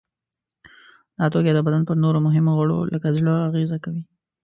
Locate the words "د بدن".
1.55-1.81